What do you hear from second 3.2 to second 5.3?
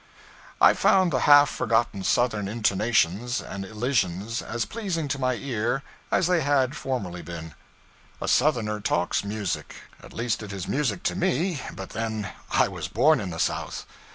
and elisions as pleasing to